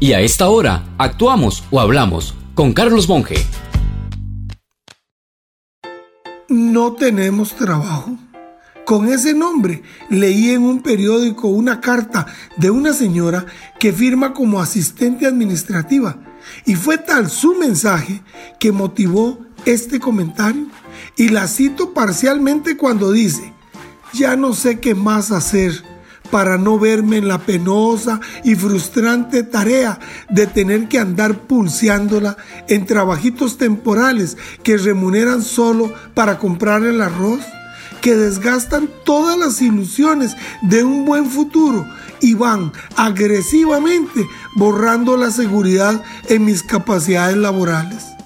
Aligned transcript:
Y 0.00 0.12
a 0.12 0.20
esta 0.20 0.48
hora, 0.48 0.84
actuamos 0.96 1.64
o 1.72 1.80
hablamos 1.80 2.36
con 2.54 2.72
Carlos 2.72 3.08
Monge. 3.08 3.44
No 6.48 6.92
tenemos 6.92 7.56
trabajo. 7.56 8.16
Con 8.86 9.08
ese 9.08 9.34
nombre 9.34 9.82
leí 10.08 10.50
en 10.50 10.62
un 10.62 10.82
periódico 10.82 11.48
una 11.48 11.80
carta 11.80 12.26
de 12.56 12.70
una 12.70 12.92
señora 12.92 13.44
que 13.80 13.92
firma 13.92 14.32
como 14.34 14.60
asistente 14.60 15.26
administrativa 15.26 16.16
y 16.64 16.76
fue 16.76 16.96
tal 16.96 17.28
su 17.28 17.56
mensaje 17.56 18.22
que 18.60 18.70
motivó 18.70 19.40
este 19.64 19.98
comentario 19.98 20.68
y 21.16 21.30
la 21.30 21.48
cito 21.48 21.92
parcialmente 21.92 22.76
cuando 22.76 23.10
dice, 23.10 23.52
ya 24.14 24.36
no 24.36 24.54
sé 24.54 24.78
qué 24.78 24.94
más 24.94 25.32
hacer 25.32 25.82
para 26.30 26.58
no 26.58 26.78
verme 26.78 27.18
en 27.18 27.28
la 27.28 27.38
penosa 27.38 28.20
y 28.44 28.54
frustrante 28.54 29.42
tarea 29.42 29.98
de 30.28 30.46
tener 30.46 30.88
que 30.88 30.98
andar 30.98 31.38
pulseándola 31.40 32.36
en 32.68 32.86
trabajitos 32.86 33.58
temporales 33.58 34.36
que 34.62 34.76
remuneran 34.76 35.42
solo 35.42 35.92
para 36.14 36.38
comprar 36.38 36.82
el 36.82 37.00
arroz, 37.00 37.40
que 38.00 38.14
desgastan 38.14 38.88
todas 39.04 39.38
las 39.38 39.60
ilusiones 39.60 40.36
de 40.62 40.84
un 40.84 41.04
buen 41.04 41.26
futuro 41.26 41.86
y 42.20 42.34
van 42.34 42.72
agresivamente 42.96 44.26
borrando 44.54 45.16
la 45.16 45.30
seguridad 45.30 46.02
en 46.28 46.44
mis 46.44 46.62
capacidades 46.62 47.36
laborales 47.36 48.17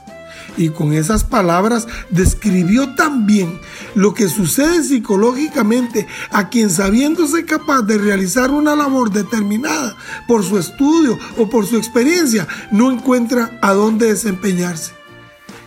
y 0.56 0.70
con 0.70 0.92
esas 0.92 1.24
palabras 1.24 1.86
describió 2.10 2.94
también 2.94 3.60
lo 3.94 4.14
que 4.14 4.28
sucede 4.28 4.82
psicológicamente 4.82 6.06
a 6.30 6.48
quien 6.48 6.70
sabiéndose 6.70 7.44
capaz 7.44 7.82
de 7.82 7.98
realizar 7.98 8.50
una 8.50 8.76
labor 8.76 9.10
determinada 9.10 9.96
por 10.26 10.44
su 10.44 10.58
estudio 10.58 11.18
o 11.36 11.48
por 11.48 11.66
su 11.66 11.76
experiencia 11.76 12.46
no 12.70 12.90
encuentra 12.90 13.58
a 13.62 13.72
dónde 13.72 14.06
desempeñarse. 14.06 14.92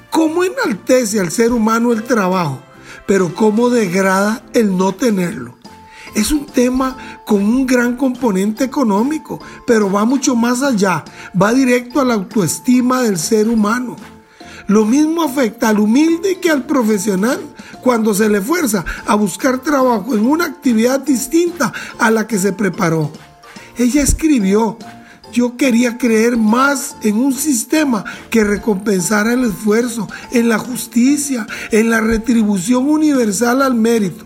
¿Cómo 0.09 0.43
enaltece 0.43 1.19
al 1.19 1.31
ser 1.31 1.51
humano 1.51 1.91
el 1.91 2.03
trabajo, 2.03 2.61
pero 3.05 3.33
cómo 3.33 3.69
degrada 3.69 4.43
el 4.53 4.77
no 4.77 4.93
tenerlo? 4.93 5.57
Es 6.13 6.31
un 6.31 6.45
tema 6.45 6.95
con 7.25 7.43
un 7.43 7.65
gran 7.67 7.97
componente 7.97 8.63
económico, 8.63 9.41
pero 9.67 9.91
va 9.91 10.05
mucho 10.05 10.33
más 10.33 10.63
allá, 10.63 11.03
va 11.39 11.53
directo 11.53 11.99
a 11.99 12.05
la 12.05 12.13
autoestima 12.13 13.01
del 13.01 13.17
ser 13.17 13.49
humano. 13.49 13.97
Lo 14.67 14.85
mismo 14.85 15.23
afecta 15.23 15.69
al 15.69 15.79
humilde 15.79 16.39
que 16.39 16.49
al 16.49 16.65
profesional 16.65 17.39
cuando 17.81 18.13
se 18.13 18.29
le 18.29 18.41
fuerza 18.41 18.83
a 19.05 19.15
buscar 19.15 19.59
trabajo 19.59 20.15
en 20.15 20.25
una 20.25 20.45
actividad 20.45 20.99
distinta 20.99 21.71
a 21.99 22.09
la 22.09 22.25
que 22.25 22.39
se 22.39 22.51
preparó. 22.51 23.11
Ella 23.77 24.01
escribió, 24.01 24.77
yo 25.31 25.57
quería 25.57 25.97
creer 25.97 26.37
más 26.37 26.95
en 27.03 27.17
un 27.17 27.33
sistema 27.33 28.05
que 28.29 28.43
recompensara 28.43 29.33
el 29.33 29.43
esfuerzo, 29.43 30.07
en 30.31 30.49
la 30.49 30.57
justicia, 30.57 31.45
en 31.71 31.89
la 31.89 32.01
retribución 32.01 32.89
universal 32.89 33.61
al 33.61 33.75
mérito. 33.75 34.25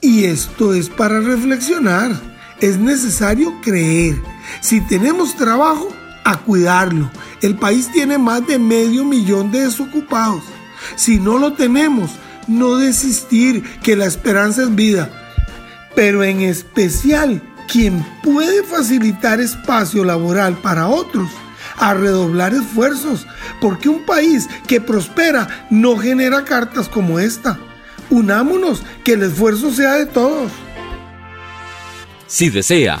Y 0.00 0.24
esto 0.24 0.74
es 0.74 0.88
para 0.88 1.20
reflexionar. 1.20 2.10
Es 2.60 2.78
necesario 2.78 3.54
creer. 3.62 4.20
Si 4.60 4.80
tenemos 4.80 5.36
trabajo, 5.36 5.88
a 6.28 6.36
cuidarlo. 6.36 7.10
El 7.40 7.56
país 7.56 7.90
tiene 7.90 8.18
más 8.18 8.46
de 8.46 8.58
medio 8.58 9.02
millón 9.02 9.50
de 9.50 9.62
desocupados. 9.62 10.42
Si 10.94 11.18
no 11.18 11.38
lo 11.38 11.54
tenemos, 11.54 12.10
no 12.46 12.76
desistir, 12.76 13.62
que 13.82 13.96
la 13.96 14.04
esperanza 14.04 14.64
es 14.64 14.74
vida. 14.74 15.10
Pero 15.96 16.22
en 16.22 16.42
especial, 16.42 17.42
quien 17.66 18.04
puede 18.22 18.62
facilitar 18.62 19.40
espacio 19.40 20.04
laboral 20.04 20.58
para 20.58 20.88
otros, 20.88 21.30
a 21.78 21.94
redoblar 21.94 22.52
esfuerzos, 22.52 23.26
porque 23.58 23.88
un 23.88 24.04
país 24.04 24.48
que 24.66 24.82
prospera 24.82 25.66
no 25.70 25.96
genera 25.96 26.44
cartas 26.44 26.90
como 26.90 27.18
esta. 27.18 27.58
Unámonos, 28.10 28.82
que 29.02 29.14
el 29.14 29.22
esfuerzo 29.22 29.72
sea 29.72 29.94
de 29.94 30.06
todos. 30.06 30.52
Si 32.26 32.50
desea 32.50 33.00